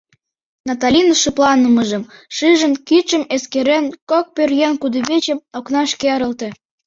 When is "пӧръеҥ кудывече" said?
4.35-5.33